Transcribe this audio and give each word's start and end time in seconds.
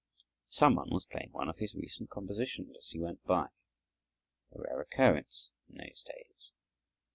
Some 0.49 0.77
one 0.77 0.89
was 0.89 1.05
playing 1.05 1.31
one 1.31 1.47
of 1.47 1.57
his 1.57 1.75
recent 1.75 2.09
compositions 2.09 2.75
as 2.75 2.89
he 2.89 2.97
went 2.99 3.23
by—a 3.23 3.51
rare 4.59 4.81
occurrence 4.81 5.51
in 5.69 5.77
those 5.77 6.01
days. 6.01 6.51